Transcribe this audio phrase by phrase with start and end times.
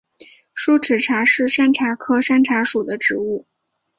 [0.55, 3.45] 疏齿茶是山茶科山茶属的植物。